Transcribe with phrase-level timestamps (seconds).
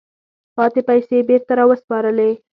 [0.55, 2.31] پاتې پیسې یې بیرته را وسپارلې.